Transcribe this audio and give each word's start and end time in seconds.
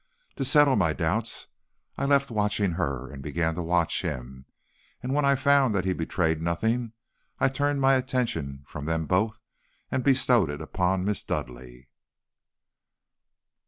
To 0.37 0.43
settle 0.43 0.75
my 0.75 0.93
doubts, 0.93 1.47
I 1.95 2.05
left 2.05 2.31
watching 2.31 2.71
her 2.71 3.11
and 3.11 3.21
began 3.21 3.53
to 3.53 3.61
watch 3.61 4.01
him, 4.01 4.45
and 5.03 5.13
when 5.13 5.25
I 5.25 5.35
found 5.35 5.75
that 5.75 5.85
he 5.85 5.93
betrayed 5.93 6.41
nothing, 6.41 6.93
I 7.39 7.49
turned 7.49 7.81
my 7.81 7.93
attention 7.93 8.63
from 8.65 8.85
them 8.85 9.05
both 9.05 9.37
and 9.91 10.03
bestowed 10.03 10.49
it 10.49 10.59
upon 10.59 11.05
Miss 11.05 11.21
Dudleigh." 11.21 11.85